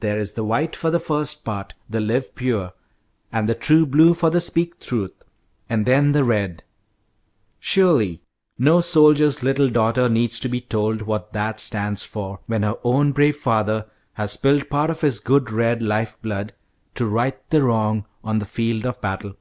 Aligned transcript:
There 0.00 0.18
is 0.18 0.32
the 0.32 0.42
white 0.42 0.74
for 0.74 0.90
the 0.90 0.98
first 0.98 1.44
part, 1.44 1.74
the 1.88 2.00
'live 2.00 2.34
pure,' 2.34 2.72
and 3.30 3.48
the 3.48 3.54
'true 3.54 3.86
blue' 3.86 4.12
for 4.12 4.28
the 4.28 4.40
'speak 4.40 4.80
truth,' 4.80 5.22
and 5.68 5.86
then 5.86 6.10
the 6.10 6.24
red, 6.24 6.64
surely 7.60 8.22
no 8.58 8.80
soldier's 8.80 9.44
little 9.44 9.68
daughter 9.70 10.08
needs 10.08 10.40
to 10.40 10.48
be 10.48 10.60
told 10.60 11.02
what 11.02 11.32
that 11.32 11.60
stands 11.60 12.02
for, 12.02 12.40
when 12.46 12.64
her 12.64 12.74
own 12.82 13.12
brave 13.12 13.36
father 13.36 13.86
has 14.14 14.32
spilled 14.32 14.68
part 14.68 14.90
of 14.90 15.02
his 15.02 15.20
good 15.20 15.52
red 15.52 15.80
life 15.80 16.20
blood 16.20 16.54
to 16.96 17.06
'right 17.06 17.38
the 17.50 17.62
wrong' 17.62 18.04
on 18.24 18.40
the 18.40 18.44
field 18.44 18.84
of 18.84 19.00
battle." 19.00 19.34